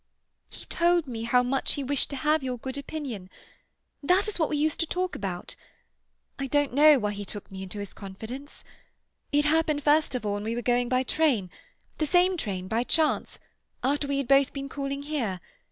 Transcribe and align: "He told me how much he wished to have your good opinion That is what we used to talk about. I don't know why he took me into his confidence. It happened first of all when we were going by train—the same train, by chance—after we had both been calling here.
"He 0.49 0.65
told 0.65 1.05
me 1.05 1.25
how 1.25 1.43
much 1.43 1.73
he 1.73 1.83
wished 1.83 2.09
to 2.09 2.15
have 2.15 2.41
your 2.41 2.57
good 2.57 2.75
opinion 2.75 3.29
That 4.01 4.27
is 4.27 4.39
what 4.39 4.49
we 4.49 4.57
used 4.57 4.79
to 4.79 4.87
talk 4.87 5.15
about. 5.15 5.55
I 6.39 6.47
don't 6.47 6.73
know 6.73 6.97
why 6.97 7.11
he 7.11 7.23
took 7.23 7.51
me 7.51 7.61
into 7.61 7.77
his 7.77 7.93
confidence. 7.93 8.63
It 9.31 9.45
happened 9.45 9.83
first 9.83 10.15
of 10.15 10.25
all 10.25 10.33
when 10.33 10.43
we 10.43 10.55
were 10.55 10.63
going 10.63 10.89
by 10.89 11.03
train—the 11.03 12.05
same 12.07 12.35
train, 12.35 12.67
by 12.67 12.83
chance—after 12.83 14.07
we 14.07 14.17
had 14.17 14.27
both 14.27 14.53
been 14.53 14.69
calling 14.69 15.03
here. 15.03 15.39